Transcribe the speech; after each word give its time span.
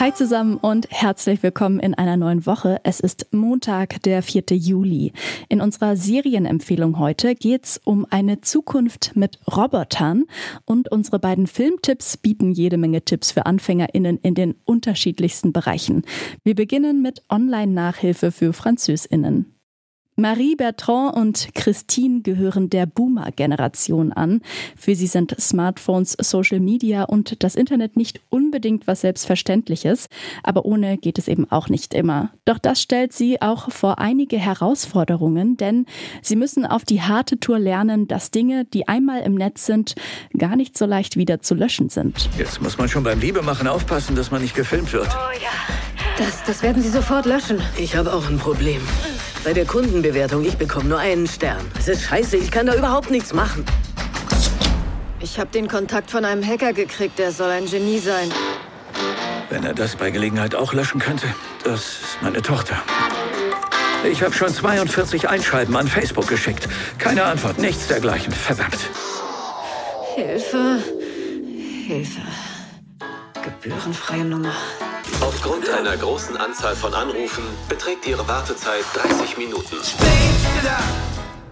Hi 0.00 0.14
zusammen 0.14 0.58
und 0.58 0.86
herzlich 0.90 1.42
willkommen 1.42 1.80
in 1.80 1.92
einer 1.92 2.16
neuen 2.16 2.46
Woche. 2.46 2.80
Es 2.84 3.00
ist 3.00 3.26
Montag, 3.32 4.00
der 4.04 4.22
4. 4.22 4.44
Juli. 4.52 5.12
In 5.48 5.60
unserer 5.60 5.96
Serienempfehlung 5.96 7.00
heute 7.00 7.34
geht's 7.34 7.80
um 7.82 8.06
eine 8.08 8.40
Zukunft 8.40 9.16
mit 9.16 9.40
Robotern 9.50 10.26
und 10.64 10.88
unsere 10.92 11.18
beiden 11.18 11.48
Filmtipps 11.48 12.16
bieten 12.16 12.52
jede 12.52 12.78
Menge 12.78 13.02
Tipps 13.02 13.32
für 13.32 13.46
AnfängerInnen 13.46 14.18
in 14.18 14.36
den 14.36 14.54
unterschiedlichsten 14.64 15.52
Bereichen. 15.52 16.02
Wir 16.44 16.54
beginnen 16.54 17.02
mit 17.02 17.24
Online-Nachhilfe 17.28 18.30
für 18.30 18.52
FranzösInnen. 18.52 19.57
Marie 20.20 20.56
Bertrand 20.56 21.14
und 21.14 21.50
Christine 21.54 22.22
gehören 22.22 22.70
der 22.70 22.86
Boomer-Generation 22.86 24.12
an. 24.12 24.42
Für 24.76 24.96
sie 24.96 25.06
sind 25.06 25.40
Smartphones, 25.40 26.16
Social 26.20 26.58
Media 26.58 27.04
und 27.04 27.44
das 27.44 27.54
Internet 27.54 27.96
nicht 27.96 28.20
unbedingt 28.28 28.88
was 28.88 29.02
Selbstverständliches, 29.02 30.08
aber 30.42 30.64
ohne 30.64 30.98
geht 30.98 31.18
es 31.18 31.28
eben 31.28 31.48
auch 31.52 31.68
nicht 31.68 31.94
immer. 31.94 32.32
Doch 32.46 32.58
das 32.58 32.82
stellt 32.82 33.12
sie 33.12 33.40
auch 33.40 33.70
vor 33.70 34.00
einige 34.00 34.38
Herausforderungen, 34.38 35.56
denn 35.56 35.86
sie 36.20 36.34
müssen 36.34 36.66
auf 36.66 36.84
die 36.84 37.00
harte 37.00 37.38
Tour 37.38 37.60
lernen, 37.60 38.08
dass 38.08 38.32
Dinge, 38.32 38.64
die 38.64 38.88
einmal 38.88 39.22
im 39.22 39.36
Netz 39.36 39.66
sind, 39.66 39.94
gar 40.36 40.56
nicht 40.56 40.76
so 40.76 40.84
leicht 40.84 41.16
wieder 41.16 41.42
zu 41.42 41.54
löschen 41.54 41.90
sind. 41.90 42.28
Jetzt 42.36 42.60
muss 42.60 42.76
man 42.76 42.88
schon 42.88 43.04
beim 43.04 43.20
Liebemachen 43.20 43.68
aufpassen, 43.68 44.16
dass 44.16 44.32
man 44.32 44.42
nicht 44.42 44.56
gefilmt 44.56 44.92
wird. 44.92 45.06
Oh 45.06 45.40
ja. 45.40 45.50
Das, 46.18 46.42
das 46.42 46.64
werden 46.64 46.82
Sie 46.82 46.88
sofort 46.88 47.24
löschen. 47.24 47.60
Ich 47.78 47.94
habe 47.94 48.12
auch 48.12 48.28
ein 48.28 48.38
Problem. 48.38 48.80
Bei 49.48 49.54
der 49.54 49.64
Kundenbewertung, 49.64 50.44
ich 50.44 50.58
bekomme 50.58 50.90
nur 50.90 50.98
einen 50.98 51.26
Stern. 51.26 51.64
Es 51.78 51.88
ist 51.88 52.02
scheiße, 52.02 52.36
ich 52.36 52.50
kann 52.50 52.66
da 52.66 52.74
überhaupt 52.74 53.10
nichts 53.10 53.32
machen. 53.32 53.64
Ich 55.20 55.40
habe 55.40 55.48
den 55.48 55.68
Kontakt 55.68 56.10
von 56.10 56.26
einem 56.26 56.46
Hacker 56.46 56.74
gekriegt, 56.74 57.18
der 57.18 57.32
soll 57.32 57.48
ein 57.48 57.64
Genie 57.64 57.98
sein. 57.98 58.30
Wenn 59.48 59.64
er 59.64 59.72
das 59.72 59.96
bei 59.96 60.10
Gelegenheit 60.10 60.54
auch 60.54 60.74
löschen 60.74 61.00
könnte, 61.00 61.28
das 61.64 61.80
ist 61.80 62.18
meine 62.20 62.42
Tochter. 62.42 62.76
Ich 64.04 64.22
habe 64.22 64.34
schon 64.34 64.52
42 64.52 65.30
Einschreiben 65.30 65.74
an 65.76 65.88
Facebook 65.88 66.26
geschickt. 66.26 66.68
Keine 66.98 67.24
Antwort, 67.24 67.58
nichts 67.58 67.86
dergleichen. 67.86 68.34
Verdammt. 68.34 68.90
Hilfe. 70.14 70.82
Hilfe. 71.86 72.20
Gebührenfreie 73.42 74.26
Nummer. 74.26 74.52
Aufgrund 75.20 75.68
einer 75.68 75.96
großen 75.96 76.36
Anzahl 76.36 76.76
von 76.76 76.94
Anrufen 76.94 77.44
beträgt 77.68 78.06
ihre 78.06 78.26
Wartezeit 78.28 78.84
30 78.94 79.36
Minuten. 79.38 79.76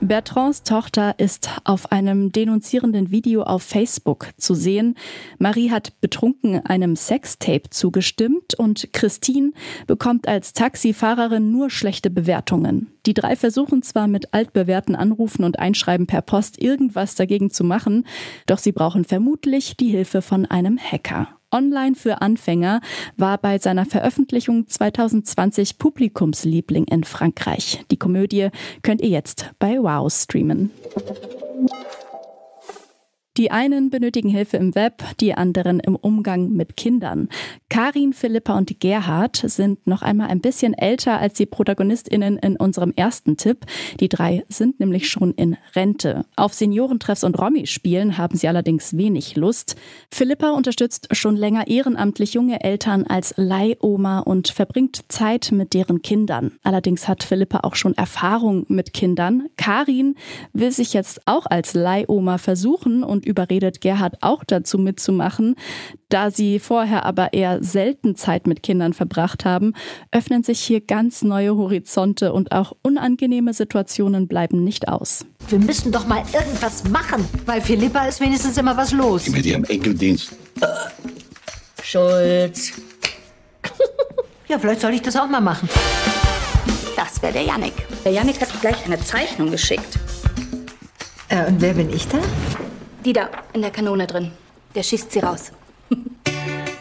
Bertrands 0.00 0.62
Tochter 0.62 1.18
ist 1.18 1.50
auf 1.64 1.90
einem 1.90 2.30
denunzierenden 2.30 3.10
Video 3.10 3.42
auf 3.42 3.64
Facebook 3.64 4.28
zu 4.36 4.54
sehen. 4.54 4.94
Marie 5.38 5.70
hat 5.70 6.00
betrunken 6.00 6.64
einem 6.64 6.94
Sextape 6.94 7.70
zugestimmt 7.70 8.54
und 8.54 8.92
Christine 8.92 9.52
bekommt 9.88 10.28
als 10.28 10.52
Taxifahrerin 10.52 11.50
nur 11.50 11.68
schlechte 11.68 12.10
Bewertungen. 12.10 12.92
Die 13.06 13.14
drei 13.14 13.34
versuchen 13.34 13.82
zwar 13.82 14.06
mit 14.06 14.32
altbewährten 14.32 14.94
Anrufen 14.94 15.42
und 15.44 15.58
Einschreiben 15.58 16.06
per 16.06 16.22
Post 16.22 16.62
irgendwas 16.62 17.16
dagegen 17.16 17.50
zu 17.50 17.64
machen, 17.64 18.06
doch 18.46 18.58
sie 18.58 18.72
brauchen 18.72 19.04
vermutlich 19.04 19.76
die 19.76 19.88
Hilfe 19.88 20.22
von 20.22 20.46
einem 20.46 20.78
Hacker. 20.78 21.37
Online 21.50 21.94
für 21.94 22.20
Anfänger 22.20 22.80
war 23.16 23.38
bei 23.38 23.58
seiner 23.58 23.86
Veröffentlichung 23.86 24.68
2020 24.68 25.78
Publikumsliebling 25.78 26.84
in 26.84 27.04
Frankreich. 27.04 27.84
Die 27.90 27.96
Komödie 27.98 28.48
könnt 28.82 29.00
ihr 29.00 29.08
jetzt 29.08 29.50
bei 29.58 29.78
Wow 29.78 30.12
streamen. 30.12 30.70
Die 33.38 33.52
einen 33.52 33.88
benötigen 33.88 34.30
Hilfe 34.30 34.56
im 34.56 34.74
Web, 34.74 35.04
die 35.20 35.32
anderen 35.32 35.78
im 35.78 35.94
Umgang 35.94 36.50
mit 36.50 36.76
Kindern. 36.76 37.28
Karin, 37.68 38.12
Philippa 38.12 38.58
und 38.58 38.80
Gerhard 38.80 39.36
sind 39.36 39.86
noch 39.86 40.02
einmal 40.02 40.26
ein 40.26 40.40
bisschen 40.40 40.74
älter 40.74 41.20
als 41.20 41.34
die 41.34 41.46
ProtagonistInnen 41.46 42.36
in 42.38 42.56
unserem 42.56 42.92
ersten 42.96 43.36
Tipp. 43.36 43.58
Die 44.00 44.08
drei 44.08 44.44
sind 44.48 44.80
nämlich 44.80 45.08
schon 45.08 45.34
in 45.34 45.56
Rente. 45.76 46.24
Auf 46.34 46.52
Seniorentreffs 46.52 47.22
und 47.22 47.38
Romy-Spielen 47.38 48.18
haben 48.18 48.36
sie 48.36 48.48
allerdings 48.48 48.96
wenig 48.96 49.36
Lust. 49.36 49.76
Philippa 50.10 50.50
unterstützt 50.50 51.06
schon 51.12 51.36
länger 51.36 51.68
ehrenamtlich 51.68 52.34
junge 52.34 52.64
Eltern 52.64 53.04
als 53.04 53.34
Leihoma 53.36 54.18
und 54.18 54.48
verbringt 54.48 55.04
Zeit 55.12 55.52
mit 55.52 55.74
deren 55.74 56.02
Kindern. 56.02 56.58
Allerdings 56.64 57.06
hat 57.06 57.22
Philippa 57.22 57.60
auch 57.62 57.76
schon 57.76 57.96
Erfahrung 57.96 58.66
mit 58.66 58.92
Kindern. 58.92 59.46
Karin 59.56 60.16
will 60.52 60.72
sich 60.72 60.92
jetzt 60.92 61.20
auch 61.26 61.46
als 61.46 61.74
Leihoma 61.74 62.38
versuchen 62.38 63.04
und 63.04 63.27
überredet 63.28 63.80
Gerhard 63.80 64.16
auch 64.22 64.42
dazu 64.44 64.78
mitzumachen. 64.78 65.54
Da 66.08 66.30
sie 66.30 66.58
vorher 66.58 67.04
aber 67.04 67.32
eher 67.32 67.62
selten 67.62 68.16
Zeit 68.16 68.46
mit 68.46 68.62
Kindern 68.62 68.94
verbracht 68.94 69.44
haben, 69.44 69.74
öffnen 70.10 70.42
sich 70.42 70.60
hier 70.60 70.80
ganz 70.80 71.22
neue 71.22 71.56
Horizonte 71.56 72.32
und 72.32 72.52
auch 72.52 72.72
unangenehme 72.82 73.52
Situationen 73.52 74.26
bleiben 74.26 74.64
nicht 74.64 74.88
aus. 74.88 75.26
Wir 75.48 75.58
müssen 75.58 75.92
doch 75.92 76.06
mal 76.06 76.24
irgendwas 76.32 76.88
machen. 76.88 77.24
Bei 77.46 77.60
Philippa 77.60 78.06
ist 78.06 78.20
wenigstens 78.20 78.56
immer 78.56 78.76
was 78.76 78.92
los. 78.92 79.28
Mit 79.28 79.46
ihrem 79.46 79.64
Enkeldienst. 79.64 80.34
Schulz. 81.82 82.72
ja, 84.48 84.58
vielleicht 84.58 84.80
soll 84.80 84.94
ich 84.94 85.02
das 85.02 85.16
auch 85.16 85.28
mal 85.28 85.40
machen. 85.40 85.68
Das 86.96 87.22
wäre 87.22 87.32
der 87.32 87.42
Yannick. 87.42 87.74
Der 88.04 88.12
Yannick 88.12 88.40
hat 88.40 88.48
gleich 88.60 88.84
eine 88.84 88.98
Zeichnung 88.98 89.50
geschickt. 89.50 89.98
Äh, 91.28 91.46
und 91.46 91.60
wer 91.60 91.74
bin 91.74 91.92
ich 91.92 92.08
da? 92.08 92.18
Die 93.08 93.14
da 93.14 93.30
in 93.54 93.62
der 93.62 93.70
Kanone 93.70 94.06
drin. 94.06 94.32
Der 94.74 94.82
schießt 94.82 95.10
sie 95.12 95.20
raus. 95.20 95.50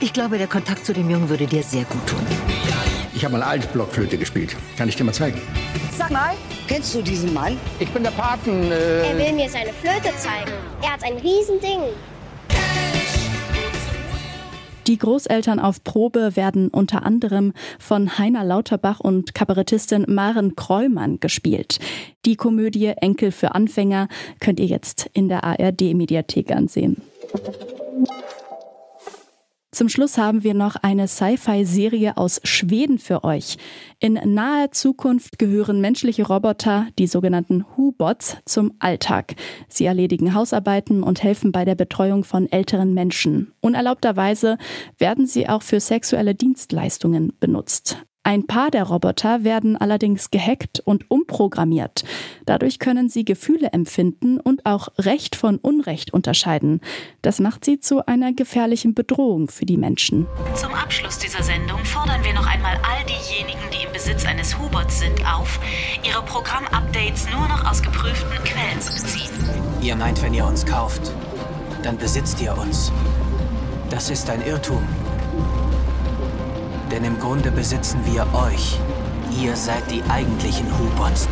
Ich 0.00 0.12
glaube, 0.12 0.36
der 0.36 0.48
Kontakt 0.48 0.84
zu 0.84 0.92
dem 0.92 1.08
Jungen 1.08 1.30
würde 1.30 1.46
dir 1.46 1.62
sehr 1.62 1.84
gut 1.84 2.06
tun. 2.06 2.20
Ich 3.14 3.24
habe 3.24 3.32
mal 3.38 3.42
Altblockflöte 3.42 4.18
gespielt. 4.18 4.54
Kann 4.76 4.86
ich 4.86 4.96
dir 4.96 5.04
mal 5.04 5.14
zeigen? 5.14 5.40
Sag 5.96 6.10
mal, 6.10 6.34
kennst 6.68 6.94
du 6.94 7.00
diesen 7.00 7.32
Mann? 7.32 7.58
Ich 7.78 7.88
bin 7.88 8.02
der 8.02 8.10
Paten. 8.10 8.70
Äh 8.70 9.08
er 9.08 9.16
will 9.16 9.32
mir 9.32 9.48
seine 9.48 9.72
Flöte 9.72 10.14
zeigen. 10.18 10.52
Er 10.82 10.92
hat 10.92 11.04
ein 11.04 11.16
Riesending. 11.16 11.80
Die 14.94 14.98
Großeltern 14.98 15.58
auf 15.58 15.82
Probe 15.82 16.36
werden 16.36 16.68
unter 16.68 17.04
anderem 17.04 17.52
von 17.80 18.16
Heiner 18.16 18.44
Lauterbach 18.44 19.00
und 19.00 19.34
Kabarettistin 19.34 20.04
Maren 20.06 20.54
Kreumann 20.54 21.18
gespielt. 21.18 21.80
Die 22.24 22.36
Komödie 22.36 22.92
Enkel 23.00 23.32
für 23.32 23.56
Anfänger 23.56 24.06
könnt 24.38 24.60
ihr 24.60 24.66
jetzt 24.66 25.10
in 25.12 25.28
der 25.28 25.42
ARD-Mediathek 25.42 26.52
ansehen. 26.52 27.02
Zum 29.74 29.88
Schluss 29.88 30.18
haben 30.18 30.44
wir 30.44 30.54
noch 30.54 30.76
eine 30.76 31.08
Sci-Fi-Serie 31.08 32.16
aus 32.16 32.40
Schweden 32.44 33.00
für 33.00 33.24
euch. 33.24 33.56
In 33.98 34.20
naher 34.32 34.70
Zukunft 34.70 35.36
gehören 35.40 35.80
menschliche 35.80 36.28
Roboter, 36.28 36.86
die 36.96 37.08
sogenannten 37.08 37.64
Hu-Bots, 37.76 38.36
zum 38.44 38.74
Alltag. 38.78 39.34
Sie 39.68 39.84
erledigen 39.84 40.32
Hausarbeiten 40.32 41.02
und 41.02 41.24
helfen 41.24 41.50
bei 41.50 41.64
der 41.64 41.74
Betreuung 41.74 42.22
von 42.22 42.46
älteren 42.52 42.94
Menschen. 42.94 43.52
Unerlaubterweise 43.62 44.58
werden 44.98 45.26
sie 45.26 45.48
auch 45.48 45.62
für 45.62 45.80
sexuelle 45.80 46.36
Dienstleistungen 46.36 47.32
benutzt. 47.40 47.98
Ein 48.26 48.46
paar 48.46 48.70
der 48.70 48.84
Roboter 48.84 49.44
werden 49.44 49.76
allerdings 49.76 50.30
gehackt 50.30 50.80
und 50.80 51.10
umprogrammiert. 51.10 52.04
Dadurch 52.46 52.78
können 52.78 53.10
sie 53.10 53.26
Gefühle 53.26 53.68
empfinden 53.72 54.40
und 54.40 54.64
auch 54.64 54.88
Recht 54.98 55.36
von 55.36 55.58
Unrecht 55.58 56.14
unterscheiden. 56.14 56.80
Das 57.20 57.38
macht 57.38 57.66
sie 57.66 57.80
zu 57.80 58.06
einer 58.06 58.32
gefährlichen 58.32 58.94
Bedrohung 58.94 59.48
für 59.48 59.66
die 59.66 59.76
Menschen. 59.76 60.26
Zum 60.54 60.72
Abschluss 60.72 61.18
dieser 61.18 61.42
Sendung 61.42 61.84
fordern 61.84 62.24
wir 62.24 62.32
noch 62.32 62.46
einmal 62.46 62.76
all 62.76 63.04
diejenigen, 63.04 63.60
die 63.70 63.86
im 63.86 63.92
Besitz 63.92 64.24
eines 64.24 64.58
Hubots 64.58 65.00
sind, 65.00 65.20
auf, 65.26 65.60
ihre 66.02 66.22
Programmupdates 66.22 67.26
nur 67.30 67.46
noch 67.46 67.70
aus 67.70 67.82
geprüften 67.82 68.42
Quellen 68.42 68.80
zu 68.80 69.02
beziehen. 69.02 69.32
Ihr 69.82 69.96
meint, 69.96 70.22
wenn 70.22 70.32
ihr 70.32 70.46
uns 70.46 70.64
kauft, 70.64 71.12
dann 71.82 71.98
besitzt 71.98 72.40
ihr 72.40 72.56
uns. 72.56 72.90
Das 73.90 74.08
ist 74.08 74.30
ein 74.30 74.40
Irrtum. 74.46 74.82
Denn 76.90 77.04
im 77.04 77.18
Grunde 77.18 77.50
besitzen 77.50 77.98
wir 78.04 78.26
euch. 78.34 78.78
Ihr 79.42 79.56
seid 79.56 79.90
die 79.90 80.02
eigentlichen 80.08 80.66
Hubots. 80.78 81.28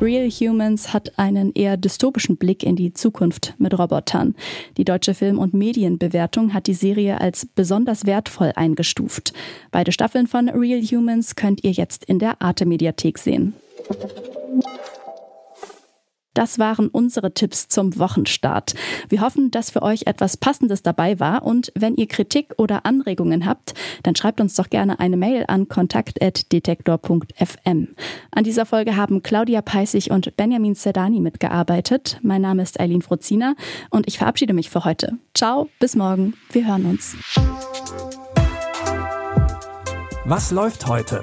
Real 0.00 0.28
Humans 0.28 0.92
hat 0.92 1.18
einen 1.18 1.52
eher 1.54 1.76
dystopischen 1.76 2.36
Blick 2.36 2.62
in 2.62 2.76
die 2.76 2.92
Zukunft 2.92 3.54
mit 3.58 3.78
Robotern. 3.78 4.34
Die 4.76 4.84
deutsche 4.84 5.14
Film- 5.14 5.38
und 5.38 5.54
Medienbewertung 5.54 6.52
hat 6.52 6.66
die 6.66 6.74
Serie 6.74 7.20
als 7.20 7.46
besonders 7.46 8.04
wertvoll 8.04 8.52
eingestuft. 8.54 9.32
Beide 9.70 9.92
Staffeln 9.92 10.26
von 10.26 10.48
Real 10.48 10.82
Humans 10.82 11.36
könnt 11.36 11.64
ihr 11.64 11.72
jetzt 11.72 12.04
in 12.04 12.18
der 12.18 12.42
Arte 12.42 12.66
Mediathek 12.66 13.18
sehen. 13.18 13.54
Das 16.34 16.58
waren 16.58 16.88
unsere 16.88 17.32
Tipps 17.32 17.68
zum 17.68 17.98
Wochenstart. 17.98 18.74
Wir 19.08 19.20
hoffen, 19.20 19.50
dass 19.50 19.70
für 19.70 19.82
euch 19.82 20.06
etwas 20.06 20.36
Passendes 20.36 20.82
dabei 20.82 21.18
war 21.20 21.44
und 21.44 21.72
wenn 21.74 21.96
ihr 21.96 22.08
Kritik 22.08 22.52
oder 22.58 22.84
Anregungen 22.84 23.46
habt, 23.46 23.72
dann 24.02 24.16
schreibt 24.16 24.40
uns 24.40 24.54
doch 24.54 24.68
gerne 24.68 24.98
eine 25.00 25.16
Mail 25.16 25.44
an 25.48 25.68
kontakt.detektor.fm. 25.68 27.88
An 28.32 28.44
dieser 28.44 28.66
Folge 28.66 28.96
haben 28.96 29.22
Claudia 29.22 29.62
Peissig 29.62 30.10
und 30.10 30.36
Benjamin 30.36 30.74
Sedani 30.74 31.20
mitgearbeitet. 31.20 32.18
Mein 32.22 32.42
Name 32.42 32.62
ist 32.62 32.78
Eileen 32.80 33.02
Frozina 33.02 33.54
und 33.90 34.08
ich 34.08 34.18
verabschiede 34.18 34.52
mich 34.52 34.70
für 34.70 34.84
heute. 34.84 35.18
Ciao, 35.34 35.68
bis 35.78 35.94
morgen. 35.94 36.34
Wir 36.50 36.66
hören 36.66 36.86
uns. 36.86 37.16
Was 40.24 40.50
läuft 40.50 40.86
heute? 40.86 41.22